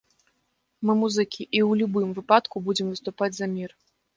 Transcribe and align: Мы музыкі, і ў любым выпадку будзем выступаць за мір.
Мы 0.87 0.95
музыкі, 1.01 1.41
і 1.45 1.59
ў 1.69 1.81
любым 1.83 2.09
выпадку 2.21 2.65
будзем 2.71 2.87
выступаць 2.95 3.35
за 3.37 3.53
мір. 3.57 3.69